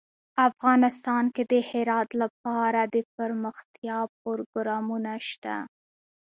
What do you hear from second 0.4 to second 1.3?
افغانستان